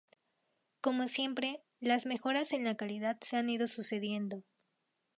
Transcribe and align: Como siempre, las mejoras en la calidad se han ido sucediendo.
Como 0.81 1.07
siempre, 1.07 1.61
las 1.79 2.07
mejoras 2.07 2.53
en 2.53 2.63
la 2.63 2.75
calidad 2.75 3.19
se 3.21 3.37
han 3.37 3.51
ido 3.51 3.67
sucediendo. 3.67 4.43